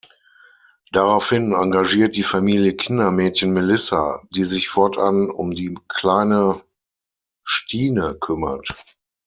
[0.91, 6.59] Daraufhin engagiert die Familie Kindermädchen Melissa, die sich fortan um die kleine
[7.45, 8.83] Stine kümmert.